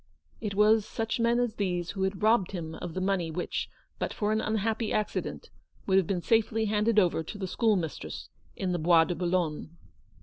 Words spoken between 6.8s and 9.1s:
over to the schoolmistress in the Bois